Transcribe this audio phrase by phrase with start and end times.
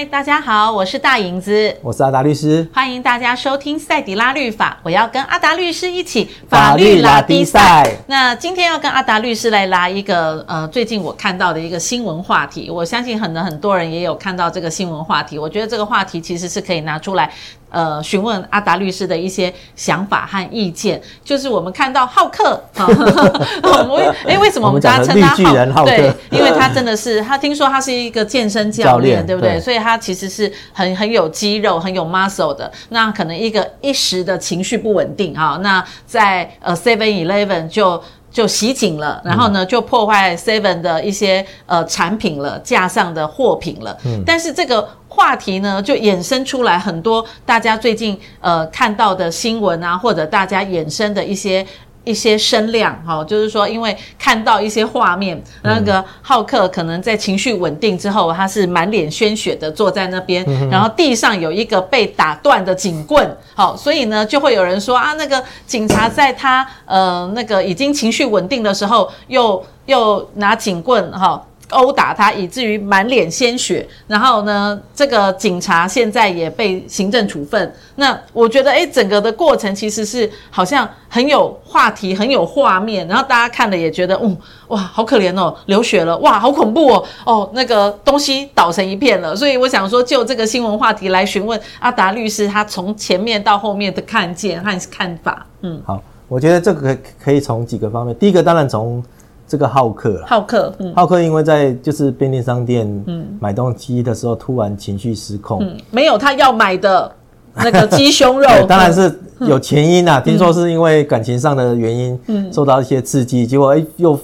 [0.00, 4.78] 嗨，大家好，我是大影子，我是阿达律师，欢迎大家收听赛迪拉律法。
[4.82, 7.86] 我要跟阿达律师一起法律拉低赛。
[8.06, 15.38] 那今天要跟阿达律师来拉一个呃，最近我看到的一个新闻话题，我相信很多很多人也有看到这个新闻话题。
[15.38, 17.30] 我觉得这个话题其实是可以拿出来。
[17.70, 22.86] 呃，询问阿达律师的一些想法和意见，就是我们看到浩克，哈
[23.88, 25.90] 我哎，为什么我们大家称他浩，浩克？
[25.90, 29.52] 对，因为他真的是， 他听说他是一个健身教练，对不对？
[29.52, 32.70] 对，所以他其实是很很有肌肉、很有 muscle 的。
[32.90, 38.02] 那可能一个一时的情绪不稳定啊，那在呃 Seven Eleven 就。
[38.30, 43.96] 就袭警了，然后呢，就破坏 Seven 的一些呃产品了，架上的货品了。
[44.04, 51.66] 嗯，但是这个话题呢，就衍生出来很多大家最近呃看到的新闻啊，或者大家衍生的一些。
[52.04, 71.42] 一些声量，哈，就是说，因为看到一些画面，那个浩克可能在情绪稳定之后，他是满脸鲜血的坐在那边，然后地上有一个被打断的警棍，好，所以呢，就会有人说啊，那个警察在他呃那个已经情绪稳定的时候，又又拿警棍，哈。
[71.70, 73.86] 殴打他，以至于满脸鲜血。
[74.06, 77.74] 然后呢，这个警察现在也被行政处分。
[77.96, 83.06] 那我觉得，诶，整个的过程其实是好像很有话题，很有画面。
[83.08, 84.36] 然后大家看了也觉得，嗯，
[84.68, 89.34] 哇，好可怜哦，流血了，哇，好恐怖哦，哦，那个东西倒成一片了。
[89.34, 95.46] 所以我想说，就这个新闻话题来询问阿达律师，他从前面到后面的看见和看法。
[95.62, 98.16] 嗯，好，我觉得这个可以从几个方面。
[98.18, 99.02] 第一个当然从。
[99.50, 107.10] 这个浩克，浩克，嗯，浩克因为在就是便利商店，嗯，买东西的时候突然情绪失控，嗯，没有他要买的
[107.56, 114.16] 那个鸡胸肉， 当然是有前因啊，听说是因为感情上的原因，嗯，受到一些刺激，结果哎又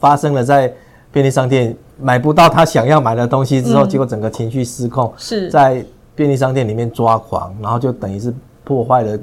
[0.00, 0.74] 发生了在
[1.12, 5.48] 便利商店买不到他想要买的东西之后，结果整个情绪失控，是。
[5.50, 5.84] 在
[6.16, 9.16] 便利商店里面抓狂，然后就等于是破坏了。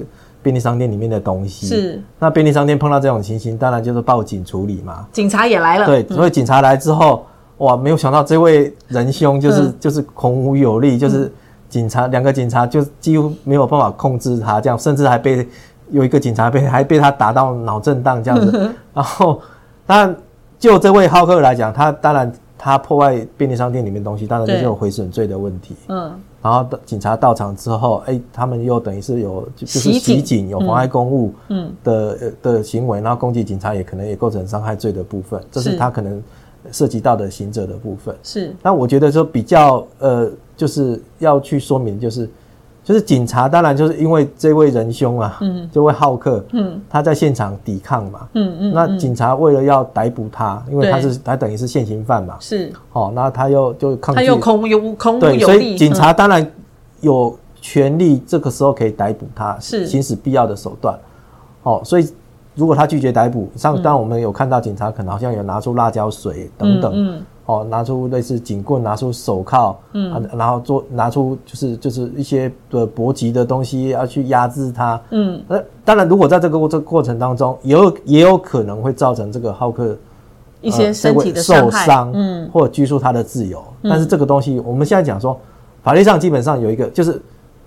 [0.46, 5.04] 便利商店里面的东西是，那便利商店碰到这种情形，当然就是报警处理嘛。
[5.10, 7.26] 警察也来了，对，所以警察来之后，
[7.58, 11.32] 嗯、哇，没有想到这位仁兄就是、嗯、就是孔武有力，就是
[11.68, 15.44] 警察两、嗯、个警察就几乎没有办法控制他，这样甚至还被
[15.90, 18.52] 有一个警察被 还被他打到脑震荡这样子。
[18.54, 19.40] 嗯、然后，
[19.84, 20.16] 当然
[20.60, 25.74] 就这位浩克来讲，他当然他破坏便利商店里面东西，当然就是有毁损罪的问题。
[25.88, 26.12] 嗯。
[26.46, 31.34] 然后警察到场之后，哎，他们又等于是有就是袭警，有妨碍公务
[31.82, 36.22] 的嗯的行为，然后攻击警察也可能也构成伤害罪的部分，这是他可能
[36.70, 38.14] 涉及到的行者的部分。
[38.22, 42.30] 是，那我觉得说比较呃，就是要去说明就是。
[42.86, 56.48] 就是警察，当然就是因为这位仁兄啊，嗯，这位好客，嗯，他在现场抵抗嘛，嗯嗯，那警察为了要逮捕他，因为他是他等于是现行犯嘛，是，哦，那他又就抗拒，他又空无有空无有力，所以警察当然
[57.00, 59.84] 有权利这个时候可以逮捕他，是。
[59.84, 60.96] 行使必要的手段，
[61.64, 62.08] 哦，所以
[62.54, 67.22] 如果他拒绝逮捕，像当我们有看到警察可能好像有拿出辣椒水等等，嗯。
[67.46, 79.96] 哦，拿出类似警棍，拿出手铐，嗯，啊、然后做拿出就是就是一些的搏击的东西，要去压制他，嗯，那当然，如果在这个过这个过程当中，也有也有可能会造成这个浩克
[80.60, 83.62] 一些身体的受伤，嗯，或者拘束他的自由。
[83.82, 85.38] 嗯、但是这个东西，我们现在讲说，
[85.82, 87.22] 法律上基本上有一个就是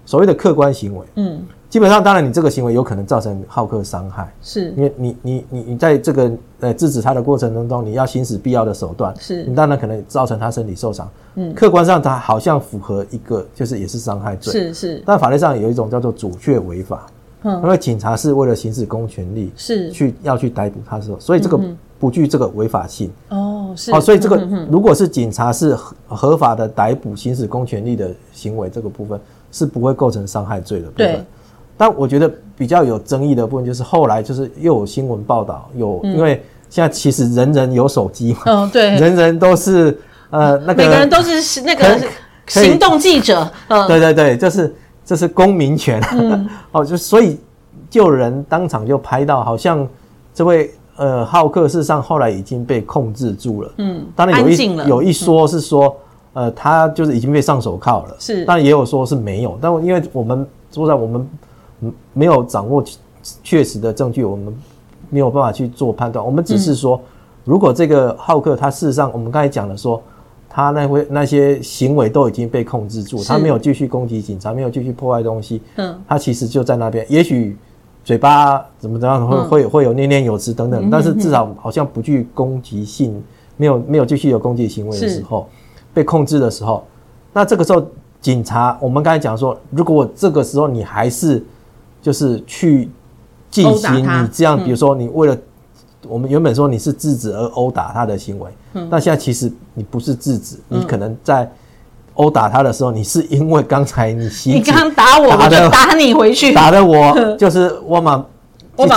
[0.06, 1.42] 所谓的客观行为，嗯。
[1.70, 4.72] 基本上，当然，你这个行为有可能造成浩克伤害，是。
[4.72, 6.32] 因为你你你你在这个
[6.62, 9.44] 呃制止他的过程当中，你要行使必要的手段，是。
[9.44, 17.06] 你当然可能造成他身体受伤，嗯，客观上他好像符合一个就是也是伤害罪，是是，但法律上有一种叫做阻却违法，
[17.44, 19.92] 嗯，因为警察是为了行使公权力，是。
[19.92, 21.60] 去要去逮捕他的时候，所以这个
[22.00, 24.38] 不具这个违法性，哦，是，好，所以这个
[24.72, 29.22] 如果是警察是合合法的逮捕行使公权力的行为，这个部分
[29.52, 31.26] 是不会构成伤害罪的部分。
[31.80, 39.98] 但我觉得比较有争议的部分就是后来就是又有新闻报道有，因为现在其实人人有手机嘛，嗯，对，人人都是
[40.30, 41.98] 呃那个每个人都是那个
[42.48, 47.40] 行动记者，嗯，对对对，就是这是公民权，嗯， 哦，就所以
[47.90, 49.88] 就有人当场就拍到，好像
[50.34, 55.96] 这位呃浩克事实上后来已经被控制住了，嗯，当然有一有一说是说
[56.34, 61.26] 呃他就是已经被上手铐了，是，但也有说是没有，但因为我们说在我们。
[62.14, 62.84] 没有掌握
[63.44, 64.54] 确实的证据，我们
[65.10, 66.24] 没有办法去做判断。
[66.24, 67.02] 我们只是说，
[67.44, 70.02] 如果这个浩克他事实上，我们刚才讲了说，
[70.50, 77.58] 他那会那些行为都已经被控制住，他没有继续攻击警察，没有继续破坏东西，嗯，他其实就在那边，也许
[78.04, 83.22] 嘴巴怎么怎么样会会会有念念有词等等，但是至少好像不具攻击性，
[83.58, 85.48] 没有没有继续有攻击行为的时候，
[85.94, 86.84] 被控制的时候。
[87.32, 87.86] 那这个时候
[88.20, 91.44] 警察，我们刚才讲说，如果这个时候你还是
[92.02, 92.90] 就是去
[93.50, 95.38] 进行你这样，比如说你为了。
[96.08, 101.48] 我们原本说你是制止而殴打他的行为，嗯，但现在其实你不是制止，嗯，你可能在
[102.14, 108.26] 殴打他的时候，你是因为刚才你你刚打我，打的我就打你回去，打的我 就是我嘛，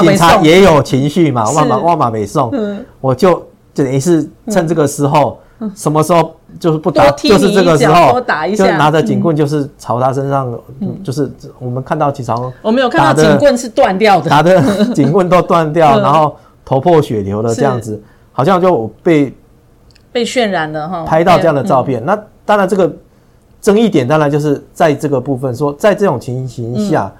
[0.01, 2.53] 警察也有情绪嘛，我马我马没送，
[3.01, 3.45] 我就
[3.75, 5.42] 等于是趁这个时候，嗯，
[5.75, 16.37] 什么时候就是不打，就是这个时候打一下，就拿着警棍就是朝他身上，嗯，就是我们看到几场，我没有看到警棍是断掉的，打的警棍都断掉， 然后。
[16.65, 18.01] 头破血流的这样子，
[18.31, 19.35] 好像就被
[20.13, 22.03] 被渲染了哈，拍到这样的照片。
[22.07, 22.17] 那
[22.47, 22.91] 当然，这个
[23.61, 27.13] 争议点当然就是在这个部分，说在这种情形下，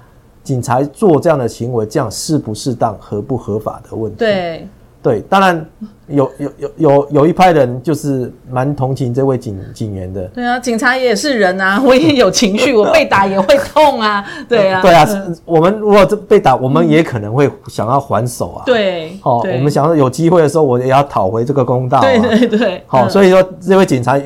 [0.43, 4.17] 警察做这样的行为，这样适不适当、合不合法的问题。
[4.17, 4.65] 对。
[5.03, 5.65] 对，当然
[6.07, 10.23] 有有有有有一派人就是蛮同情这位警警员的。
[10.29, 14.25] 对啊，警察也是人啊， 我也有情绪，我被打也会痛啊。
[14.47, 15.05] 对啊，对啊，
[15.43, 18.63] 我们如果被打，我们也可能会想要还手啊。
[18.65, 21.99] 对，好，我们想要有机会的时候，我也要讨回这个公道。
[21.99, 22.83] 对对对。
[22.87, 24.17] 好，所以说这位警察，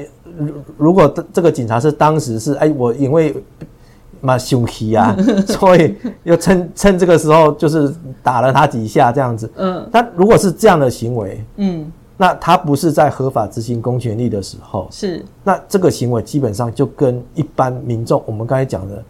[0.78, 3.36] 如果这个警察是当时是哎，我因为。
[4.28, 5.16] 蛮凶气啊，
[5.48, 9.50] 所以又趁趁这个时候就是打了他几下这样子。
[9.56, 15.24] 嗯，但如果是这样的行为，嗯，那他不是在合法执行公权力的时候，是。
[15.46, 19.04] 那这个行为基本上就跟一般民众我们刚才讲的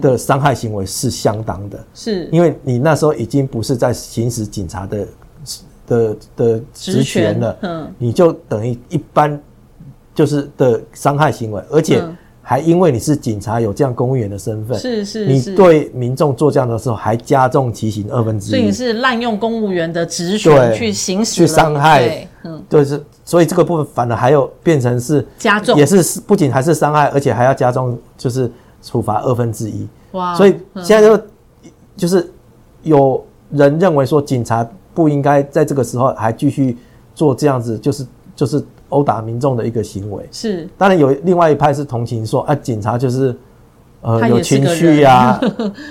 [0.00, 2.28] 的伤害行为是相当的，是。
[2.32, 5.06] 因为你那时候已经不是在行使警察的
[5.86, 9.40] 的的职权了，嗯，你就等于一般
[10.12, 12.02] 就是的伤害行为，而且。
[12.50, 28.50] 还因为你是警察，有这样公务员的身份，是是，你对民众做这样的时候，还加重其刑二分之一，所以你是滥用公务员的职权去行使，去伤害，嗯，对，是，所以这个部分反而还有变成是加重，也是不仅还是伤害，而且还要加重，就是
[28.82, 29.86] 处罚二分之一。
[30.10, 31.22] 哇，所以现在就
[31.96, 32.28] 就是
[32.82, 36.76] 有人认为说，警察不应该在这个时候还继续
[37.14, 38.04] 做这样子，就是
[38.34, 38.60] 就是。
[38.90, 40.22] 殴打民众的一个行为。
[40.30, 43.34] 是，当然有另外一派是同情说，啊，警察就是，
[44.02, 45.40] 呃，有情绪呀，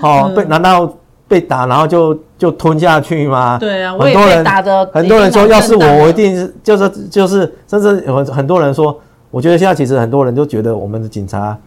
[0.01, 0.89] 哦， 被难道
[1.27, 3.57] 被打然后就就吞下去吗？
[3.59, 8.97] 对啊，很多人打的，很多人说，要是我，我一定是就是就是，甚至有很多人说，
[9.31, 11.57] 我觉得现在其实很多人都觉得我们的警察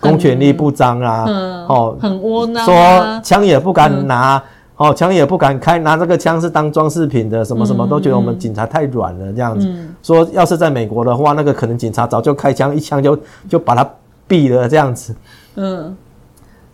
[0.00, 1.24] 公权力不彰啊，
[1.68, 4.42] 哦，很窝囊，说枪也不敢拿。
[4.84, 9.66] 哦，枪也不敢开，拿这个枪是当装饰品的，什么什么都觉得我们警察太软了，这样子。
[9.66, 13.88] 嗯、说要是在美国的话，那个可能警察早就开枪，一枪就就把他
[14.28, 15.14] 毙了，这样子。
[15.54, 15.96] 嗯，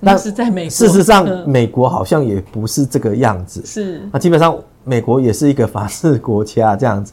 [0.00, 0.70] 那是在美国。
[0.70, 3.62] 事实上，美国好像也不是这个样子。
[3.64, 4.00] 是。
[4.12, 7.12] 那基本上，美国也是一个法治国家，这样子。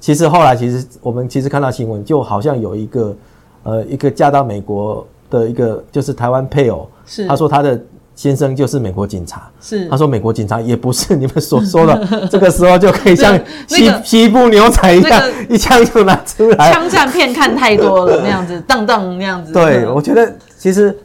[0.00, 3.16] 其实后来，其实我们其实看到新闻，就好像有一个
[3.62, 7.80] 呃，一个嫁到美国的一个就是台湾配偶，是他说他的。
[8.16, 16.72] 先生就是美国警察，是他说美国警察也不是你们所说的， 这个时候就可以像西西部牛仔一样，一枪就拿出来。
[16.72, 19.52] 枪战片看太多了，那样子，当当那样子。
[19.52, 20.96] 对，我觉得其实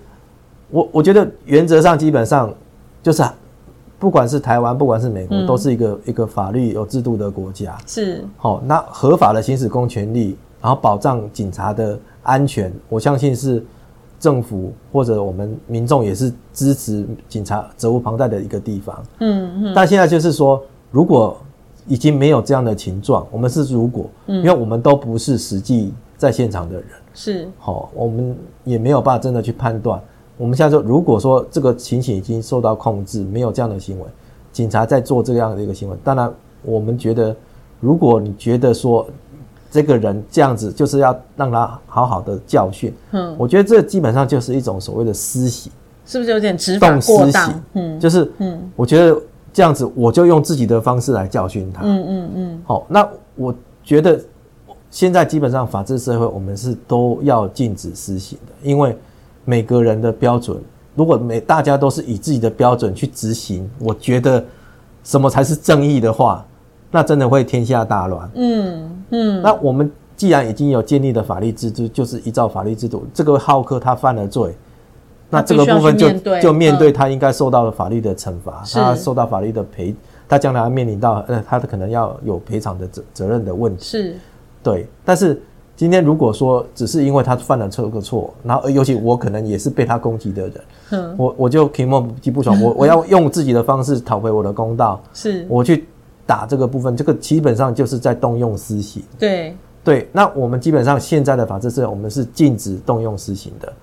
[0.69, 2.53] 我我觉得原则上基本上
[3.01, 3.23] 就是，
[3.97, 7.75] 不管是台湾，不管是美国，都是一个一个法律有制度的国家。
[7.87, 13.65] 是，好，那合法的行使公权力，然后保障警察的安全，我相信是。
[14.19, 19.03] 政府或者我们民众也是支持警察责无旁贷的一个地方。
[19.19, 19.73] 嗯嗯。
[19.73, 20.61] 但现在就是说，
[20.91, 21.37] 如果
[21.87, 28.35] 已经没有这样的情状，我们是如果，因为我们都不是实际在现场的人，是好，我们
[28.65, 30.01] 也没有办法真的去判断。
[30.37, 34.05] 我们现在说，如果说这个情形已经受到控制，没有这样的行为，
[34.51, 36.29] 警察在做这样的一个行为，当然
[36.63, 37.35] 我们觉得，
[37.79, 39.07] 如果你觉得说。
[39.71, 42.93] 这个人这样子就是要让他好好的教训。
[43.11, 45.71] 嗯，我觉得这基本上就是一种所谓的私刑，
[46.05, 47.63] 是不是有点执法过当？
[47.73, 49.21] 嗯，就是嗯，我觉得
[49.53, 51.81] 这样子我就用自己的方式来教训他。
[51.83, 52.61] 嗯嗯嗯。
[52.65, 54.19] 好，那我觉得
[54.89, 58.97] 现在基本上法治社会，我们是都要禁止私刑的，因为
[59.45, 60.57] 每个人的标准，
[60.95, 64.43] 如果每大家都是以自己的标准去执行，我觉得
[65.03, 66.43] 什么才是正义的话。
[66.91, 68.29] 那真的会天下大乱。
[68.35, 69.41] 嗯嗯。
[69.41, 74.53] 那我们既然已经有建立的法律制度，就是依照法律制度，这个浩克他犯了罪，
[75.29, 76.09] 那这个部分就
[76.41, 79.95] 就面对他应该受到的法律的惩罚，他受到法律的赔，
[80.27, 83.83] 他将来要面临到呃，他的可能要有赔偿的责责任的问题。
[83.83, 84.15] 是。
[84.61, 84.87] 对。
[85.05, 85.41] 但是
[85.77, 90.53] 今天如果说只是因为他犯了这个错，然后尤其我可能也是被他攻击的人，
[90.89, 94.99] 嗯，我我就提莫极不爽，我我要用自己的方式讨回我的公道。
[95.13, 95.45] 是。
[95.47, 95.87] 我去。
[96.29, 99.01] 打这个部分，这个基本上就是在动用私刑。
[99.17, 103.73] 对对，那我们基本上现在的法制是，我们是禁止动用私刑的。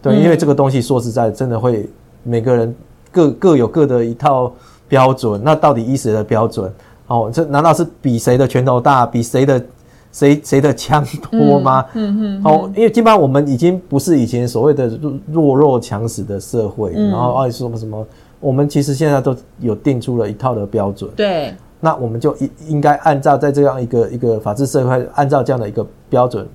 [0.00, 1.90] 对，嗯、因为这个东西说实在，真的会
[2.22, 2.72] 每个人
[3.10, 4.52] 各各有各的一套
[4.86, 5.40] 标准。
[5.42, 6.72] 那到底依谁的标准？
[7.08, 9.64] 哦，这难道是比谁的拳头大，比谁的
[10.12, 11.84] 谁谁的枪多吗？
[11.94, 12.42] 嗯嗯。
[12.44, 14.86] 哦，因为基本上我们已经不是以前所谓的
[15.26, 18.06] 弱肉强食的社会，嗯、然后爱说什么什么，
[18.38, 21.10] 我们其实现在都有定出了一套的标准。
[21.16, 21.52] 对。
[21.80, 26.46] 那我们就应应该按照在这样一个一个法治社会，按照这样的一个标准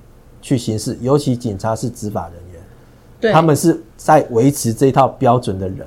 [0.42, 0.96] 去行事。
[1.00, 2.62] 尤其警察是执法人员，
[3.20, 5.86] 对，他们是在维持这套标准的人，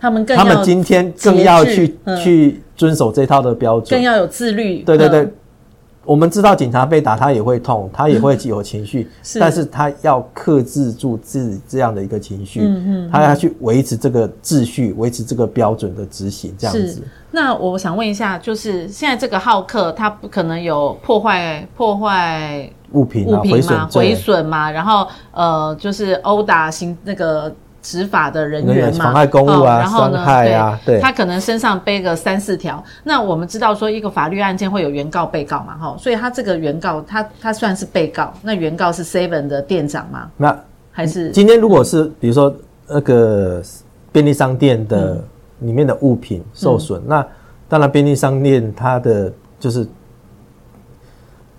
[0.00, 4.82] 他们更他们今天更要去、嗯、去遵守这套的标准，更要有自律。
[4.82, 5.22] 对对对。
[5.22, 5.32] 嗯
[6.08, 9.38] 我们知道警察被打，他也会痛， 他也会有情绪，是。
[9.38, 17.02] 但是他要克制住自己这样的一个情绪，嗯嗯，他要去维持这个秩序，维持这个标准的执行，这样子。
[17.30, 27.54] 那我想问一下，就是现在这个浩克，他不可能有破坏破坏物品物品嘛，毁损嘛，嘛，然后呃，就是殴打行那个。
[27.80, 32.82] 执法的人员嘛，妨碍公务啊，然后呢，伤害啊，对，他可能身上背个三四条。
[33.04, 38.32] 那我们知道说，一个法律案件会有原告、被告嘛，哈，所以他这个原告，他他算是被告。
[38.42, 40.30] 那原告是 Seven 的店长吗？
[40.36, 40.58] 那
[40.90, 42.54] 还是今天如果是比如说
[42.88, 43.62] 那个
[44.10, 45.22] 便利商店的
[45.60, 47.26] 里面的物品受损，嗯、那
[47.68, 49.86] 当然便利商店它的就是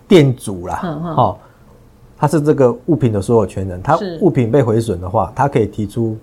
[0.08, 0.76] 店主啦，
[1.16, 1.38] 哈、
[2.20, 6.18] 他是这个物品的所有权人，他物品被毁损的话，他可以提出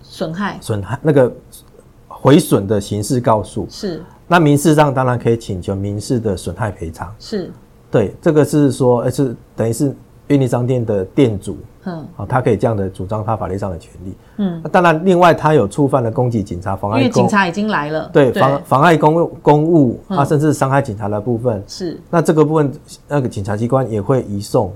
[0.00, 1.32] 损害损害那个
[2.06, 3.66] 毁损的刑事告诉。
[3.68, 7.12] 是，那民事上当然可以请求民事的损害赔偿。
[7.18, 7.50] 是，
[7.90, 9.92] 对，这个是说，呃，是等于是
[10.24, 14.14] 便利商店的店主，嗯，好，他可以这样的主张他法律上的权利。
[14.36, 21.60] 嗯，那当然，另外他有触犯了攻击警察、妨碍，因为警察已经来了，对，妨妨碍公务公务啊，甚至伤害警察的部分。
[21.66, 22.72] 是，那这个部分，
[23.08, 24.72] 那个警察机关也会移送。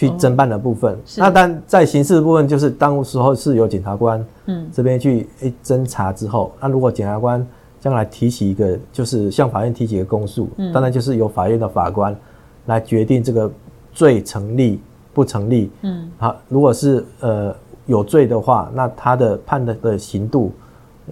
[0.00, 4.66] 去侦办的部分，哦、那但在刑事的部分，就是当时候是由检察官嗯。
[4.72, 7.46] 这边去诶侦查之后，那如果检察官
[7.78, 12.16] 将来提起一个，就是向法院提起一个公诉，嗯、当然就是由法院的法官
[12.64, 13.52] 来决定这个
[13.92, 14.80] 罪成立
[15.12, 15.70] 不成立。
[15.82, 17.54] 嗯，好，如果是呃
[17.84, 20.50] 有罪的话，那他的判的的刑度，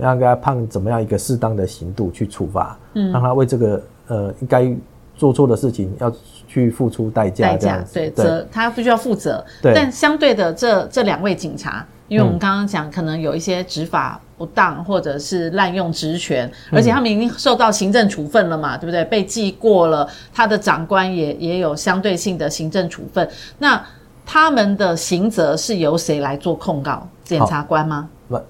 [0.01, 4.75] 要给他判怎么样一个适当的刑度去处罚，嗯，让他为这个呃应该
[5.19, 6.11] 做错的事情要。
[6.51, 9.45] 去付出代价，代价对，责他必须要负责。
[9.61, 19.05] 对，但相对的，这这两位警察，因为我们刚刚讲，可能有一些执法不当，或者是滥用职权，而且他们已经受到行政处分了嘛，对不对？
[19.05, 23.29] 被记过了，他的长官也也有相对性的行政处分。
[23.59, 23.85] 那
[24.25, 27.07] 他们的刑责是由谁来做控告？
[27.25, 28.09] 检察官吗？
[28.27, 28.41] 不，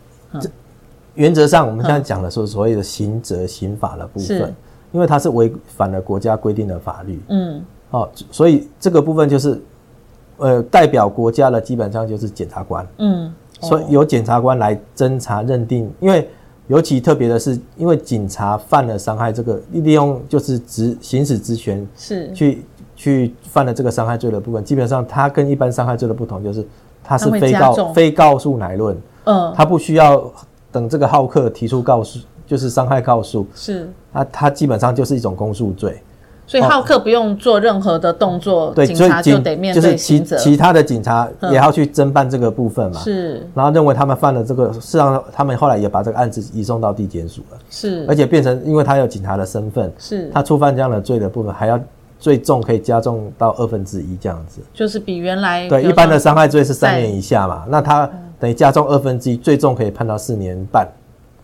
[0.40, 0.48] 这
[1.14, 4.54] 原则上我们现在讲的是所谓的刑责刑法的部分，
[4.92, 7.20] 因为它是违反了国家规定的法律。
[7.28, 7.64] 嗯。
[7.90, 9.58] 哦，所以这个部分就是，
[10.36, 16.28] 呃，代表国家的基本上就是检察官，嗯，所以由检察官来侦查认定，因为
[16.66, 22.30] 尤其特别的是，因为警察犯了伤害，这个利用就是职行使职权是。
[22.34, 22.62] 去
[22.94, 26.66] 去犯了这个伤害罪的部分，基本上它跟一般伤害罪的不同，就是
[27.02, 30.30] 他是非告非告诉乃论，嗯，他不需要
[30.70, 32.18] 等这个浩克提出告诉，
[32.48, 36.02] 就是伤害告诉，是，他他基本上就是一种公诉罪。
[36.46, 40.34] 所以浩克不用做任何的动作，对，警察就得面对刑责。
[40.34, 42.98] 就是其其他的警察也要去侦办这个部分嘛。
[42.98, 43.46] 是。
[43.54, 47.58] 然后认为他们犯了这个，事实上他们后来也把这个案子移送到地检署了。
[47.68, 48.06] 是。
[48.08, 50.30] 而且变成，因为他有警察的身份，是。
[50.32, 51.78] 他触犯这样的罪的部分，还要
[52.18, 54.62] 最重可以加重到二分之一这样子。
[54.72, 60.88] 就是比原来对一般的伤害罪是三年以下嘛，那他等于加重二分之一，最重可以判到四年半。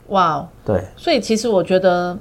[0.08, 0.46] 哇。
[0.64, 0.82] 对。
[0.96, 2.16] 所以其实我觉得。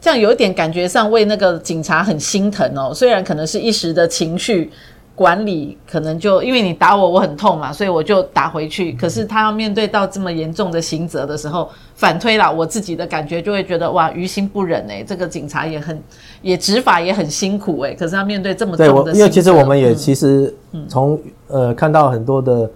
[0.00, 4.70] 这样有一点感觉上为那个警察很心疼哦，虽然可能是一时的情绪
[5.14, 8.92] 管理，可能就因为你打我，我很痛嘛，所以我就打回去。
[8.92, 15.98] 可是他要面对到这么严重的刑责的时候，反推了我自己的感觉，就会觉得哇，于心不忍哎，这个警察也很
[16.42, 20.54] 也执法也很辛苦哎，可是他面对这么重的因为其实我们也其实
[20.86, 22.70] 从、嗯、呃看到很多的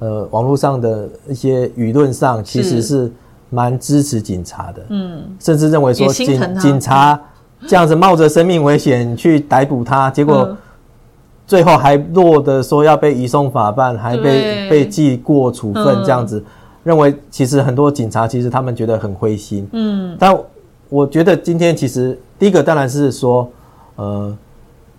[0.00, 3.10] 呃网络上的一些舆论上，其实是。
[3.54, 7.18] 蛮支持警察的，嗯，甚至认为说警警察
[7.68, 10.56] 这样子冒着生命危险去逮捕他，结果
[11.46, 16.42] 最后还落得说要被移送法办，还被被记过处分这样子，
[16.82, 20.36] 认为其实很多警察其实他们觉得很灰心，嗯，但
[20.88, 23.48] 我觉得今天其实第一个当然是说，
[23.96, 24.36] 呃，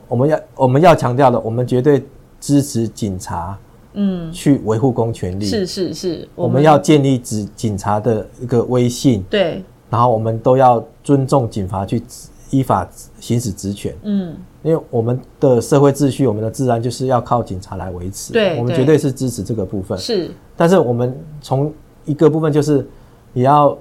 [0.08, 2.06] 我们要我们要强调的，我们绝对
[2.40, 3.58] 支持警察。
[3.96, 5.46] 嗯，去维护公权力。
[5.46, 12.04] 是是是，我们要建立警警察的一个威信，对，然后我们都要尊重警察去
[12.52, 12.88] 依法
[13.20, 13.96] 行使职权。
[14.04, 18.32] 嗯，因为我们的社会秩序、我们的治安就是要靠警察来维持。
[18.34, 19.98] 对，我们绝对是支持这个部分。
[19.98, 21.74] 是，但是我们从
[22.06, 22.88] 一个部分就是
[23.34, 23.78] 也要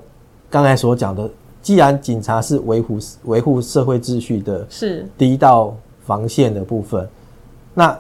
[0.49, 1.29] 刚才所讲的，
[1.61, 5.07] 既然警察是维护维护社会秩序的，是。
[5.19, 7.09] 第一道防线的部分，
[7.75, 7.99] 那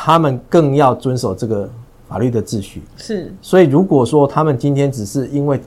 [0.00, 1.68] 他们更要遵守这个
[2.08, 2.84] 法律的秩序。
[2.96, 5.60] 是，所以如果说他们今天只是因为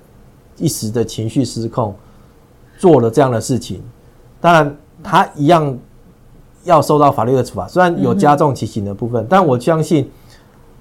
[0.55, 1.93] 一时的情绪失控
[2.79, 3.83] 做了这样的事情，
[4.39, 4.73] 当然
[5.03, 5.77] 他一样
[6.63, 7.67] 要受到法律的处罚。
[7.67, 10.09] 虽然有加重其刑的部分，嗯、但我相信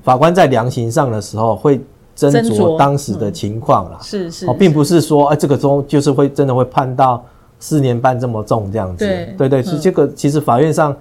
[0.05, 1.81] 法官在量刑上的时候会
[2.17, 3.99] 斟酌当时的情况啦。
[4.01, 7.25] 是是，哦，并不是说哎，这个中就是会真的会判到
[7.59, 9.05] 四年半这么重这样子。
[9.05, 10.97] 对对对，是这个其实法院上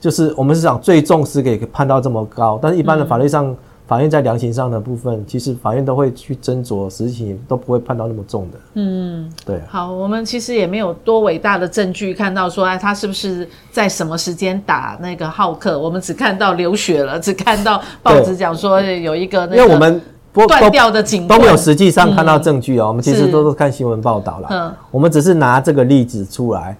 [0.00, 3.56] 就是我们是讲最重是给判到这么高，但是一般的法律上。
[3.88, 8.58] 法院在量刑上的部分，其实法院都会去斟酌实情，都不会判到那么重的。
[8.74, 9.60] 嗯，对。
[9.68, 15.78] 好，我们其实也没有多伟大的证据看到说，哎，他是不是在什么时间打那个浩克？
[15.78, 22.88] 我们只看到流血了，只看到报纸讲说有一个那个，因为我们断掉的警都没有实际上看到证据哦。
[22.88, 24.48] 我们其实都是看新闻报道了。
[24.50, 26.76] 嗯，我们只是拿这个例子出来，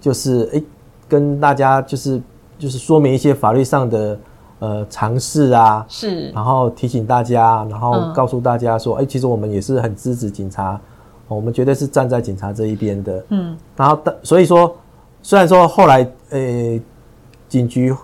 [0.00, 0.62] 就是哎，
[1.06, 2.18] 跟大家就是
[2.58, 4.18] 就是说明一些法律上的。
[4.58, 10.80] 呃，尝试啊，是，然后提醒大家，然后告诉大家说，哎、嗯欸，其实我们也是很支持警察，
[11.28, 14.74] 我们绝对是站在警察这一边的，嗯，然后，所以说，
[15.22, 15.98] 虽然说后来，
[16.30, 16.82] 呃、欸，
[17.50, 17.94] 警局。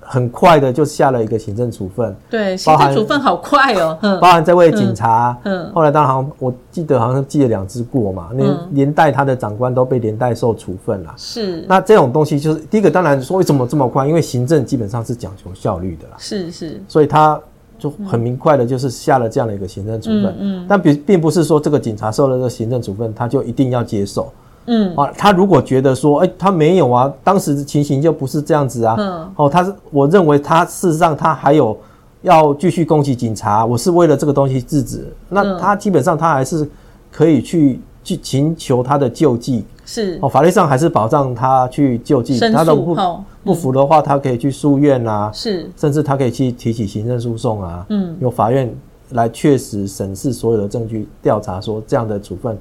[0.00, 11.64] 很快的就下了一个行政处分，对，行政处分好快哦，包含这位警察，嗯，后来当然好像我记得好像记了两支过嘛，连连带他的长官都被连带受处分了，是。
[11.68, 14.06] 那这种东西就是第一个，当然说为什么这么快？
[14.06, 17.40] 因为行政基本上是讲求效率的啦，是是，所以他
[17.78, 24.30] 就很明快的，就是下了这样的一个行政处分，嗯，但并并不是说这个警察受了这个行政处分，他就一定要接受。
[24.72, 28.94] 嗯，啊，他如果觉得说，哎、欸，他没有啊，当时的情形就不是这样子啊。
[28.96, 31.76] 嗯，哦，他是，我认为他事实上他还有
[32.22, 35.12] 要继续攻击警察，我是为了这个东西制止。
[35.28, 36.68] 那他基本上他还是
[37.10, 42.38] 可以去去请求他的救济，是哦，法律上还是保障他去救济。
[42.38, 42.96] 他的不
[43.42, 47.84] 不服的话，他可以去诉愿啊，是，甚至他可以去提起行政诉讼啊。
[47.88, 48.72] 嗯，由法院
[49.10, 52.56] 来确实审视所有的证据，调查说这样的处分。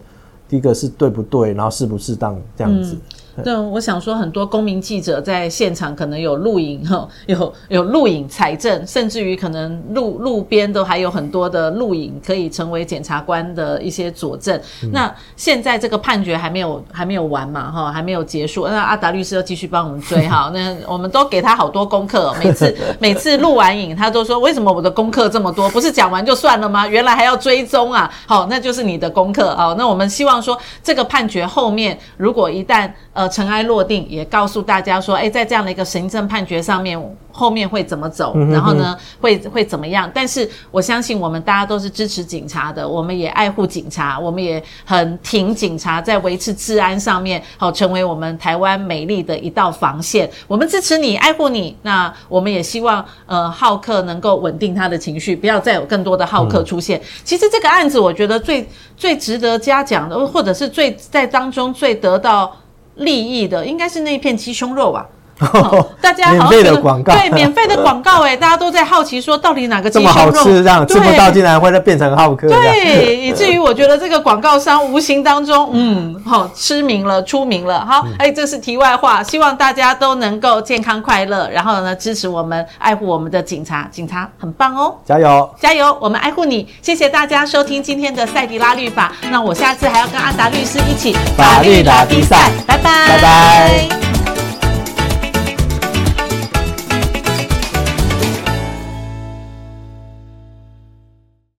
[0.50, 2.98] 第一个是对不对，然后适不适当这样子。
[3.44, 14.60] 对，我想说，很多公民记者在现场可能有录影哈， 有有录影采证，甚至于可能路路边都还有很多的录影可以成为检察官的一些佐证。
[14.84, 18.68] 嗯、那现在这个判决还没有还没有完嘛哈，还没有结束。
[18.68, 25.70] 那阿达律师要继续帮我们追哈，那我们都给他好多功课， 每次每次录完影，他都说为什么我的功课这么多？
[25.70, 26.86] 不是讲完就算了吗？
[26.86, 28.12] 原来还要追踪啊！
[28.28, 29.74] 好，那就是你的功课啊。
[29.78, 33.29] 那我们希望说这个判决后面，如果一旦呃。
[33.30, 37.00] 尘埃落定，也告诉大家说，哎，在这样的一个行政判决上面，
[37.32, 38.36] 后面会怎么走？
[38.52, 40.10] 然后呢，会会怎么样？
[40.14, 50.30] 但是我相信，我们大家都是支持警察的，我们也爱护警察，我们也很挺警察在维持治安上面，好，成为我们台湾美丽的一道防线。
[50.48, 51.76] 我们支持你，爱护你。
[51.84, 57.02] 那我们也希望，呃，浩克能够稳定他的情绪，不要再有更多的浩克出现。
[57.24, 62.54] 其实这个案子，我觉得最最值得嘉奖的，或者是最在当中最得到。
[63.00, 65.10] 利益的应该是那一片鸡胸肉吧。
[65.40, 70.14] 哦、大家好免费的广告，对，免费的广告哎，大家都在好奇说，到底哪个鸡胸肉。
[70.14, 94.09] 这么好吃，这样吃不到竟然会变成浩克，对， 以至于我觉得这个广告商无形当中，嗯，好、哦、吃名了，出名了，好，哎、嗯，这是题外话，希望大家都能够健康快乐，然后呢，支持我们，爱护我们的警察，警察很棒哦，加油，加油，我们爱护你，谢谢大家收听今天的赛迪拉律法，那我下次还要跟阿达律师一起法律打比赛，拜拜，拜拜。